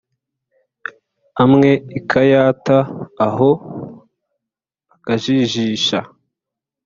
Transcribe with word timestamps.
amwe 1.43 1.69
ikayata 1.99 2.77
aho 3.27 3.49
akajijisha 4.95 5.99